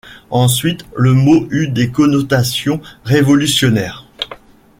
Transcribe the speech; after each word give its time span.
Ensuite, 0.31 0.83
le 0.95 1.13
mot 1.13 1.47
eut 1.51 1.67
des 1.67 1.91
connotations 1.91 2.81
révolutionnaires. 3.03 4.07